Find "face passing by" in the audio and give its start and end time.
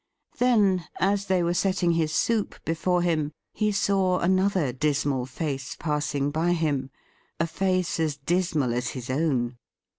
5.27-6.53